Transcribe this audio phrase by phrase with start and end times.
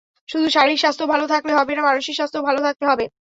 [0.29, 3.05] শুধু শারীরিক স্বাস্থ্য ভালো থাকলে হবে না, মানসিক স্বাস্থ্যও ভালো থাকতে হবে।